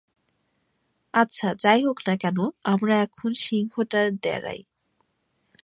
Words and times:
আচ্ছা, 1.13 1.47
যাই 1.59 1.79
হোক 1.85 1.97
না 2.07 2.13
কেন, 2.17 2.37
আমরা 2.63 2.95
এখন 3.01 3.31
সিংহটার 3.43 4.07
ডেরায়। 4.23 4.61